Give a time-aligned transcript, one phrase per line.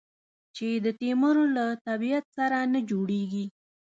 [0.55, 3.45] چې د تیمور له طبیعت سره نه جوړېږي.